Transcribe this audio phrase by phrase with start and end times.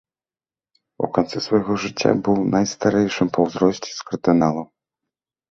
[1.07, 4.67] У канцы свайго жыцця быў найстарэйшым па ўзросце з кардыналаў.